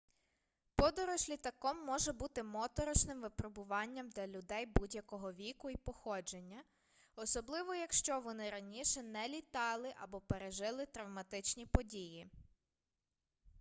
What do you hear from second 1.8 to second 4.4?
може бути моторошним випробуванням для